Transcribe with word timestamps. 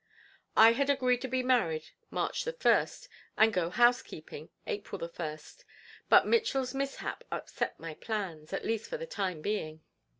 I 0.57 0.71
had 0.71 0.89
agreed 0.89 1.21
to 1.21 1.27
be 1.27 1.43
married 1.43 1.91
March 2.09 2.43
the 2.43 2.53
first 2.53 3.07
and 3.37 3.53
go 3.53 3.69
housekeeping 3.69 4.49
April 4.65 4.97
the 4.97 5.07
first, 5.07 5.63
but 6.09 6.25
Mitchell's 6.25 6.73
mishap 6.73 7.23
upset 7.31 7.79
my 7.79 7.93
plans, 7.93 8.51
at 8.51 8.65
least 8.65 8.87
for 8.89 8.97
the 8.97 9.05
time 9.05 9.43
being. 9.43 9.83